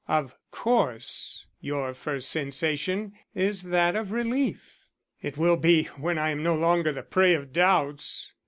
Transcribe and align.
Of 0.07 0.35
course, 0.49 1.45
your 1.59 1.93
first 1.93 2.31
sensation 2.31 3.13
is 3.35 3.61
that 3.65 3.95
of 3.95 4.11
relief." 4.11 4.79
"It 5.21 5.37
will 5.37 5.57
be 5.57 5.83
when 5.95 6.17
I 6.17 6.31
am 6.31 6.41
no 6.41 6.55
longer 6.55 6.91
the 6.91 7.03
prey 7.03 7.35
of 7.35 7.53
doubts." 7.53 8.33